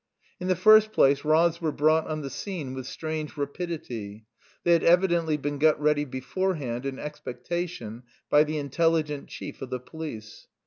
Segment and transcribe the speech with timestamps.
[0.39, 4.25] In the first place, rods were brought on the scene with strange rapidity;
[4.63, 9.79] they had evidently been got ready beforehand in expectation by the intelligent chief of the
[9.79, 10.47] police.